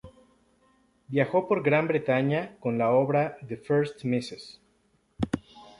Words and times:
Viajó 1.09 1.47
por 1.47 1.61
Gran 1.61 1.87
Bretaña 1.87 2.57
con 2.59 2.79
la 2.79 2.89
obra 2.89 3.37
"The 3.47 3.55
First 3.57 4.01
Mrs. 4.03 4.59